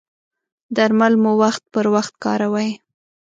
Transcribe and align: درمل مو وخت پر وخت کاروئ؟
درمل 0.75 1.13
مو 1.23 1.31
وخت 1.41 1.63
پر 1.73 1.85
وخت 1.95 2.13
کاروئ؟ 2.23 2.69